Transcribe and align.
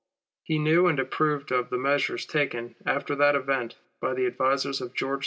He 0.41 0.57
knew 0.57 0.87
and 0.87 0.99
approved 0.99 1.51
of 1.51 1.69
the 1.69 1.77
measures 1.77 2.25
taken 2.25 2.73
after 2.87 3.13
that 3.17 3.35
event 3.35 3.75
by 3.99 4.15
the 4.15 4.25
advisers 4.25 4.81
of 4.81 4.95
George 4.95 5.19
IV. 5.19 5.19